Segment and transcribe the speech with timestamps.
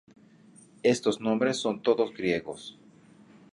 [0.81, 2.75] Estos nombres son todos griegos.